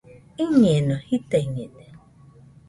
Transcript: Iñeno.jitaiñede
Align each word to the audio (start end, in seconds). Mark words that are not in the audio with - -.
Iñeno.jitaiñede 0.43 1.83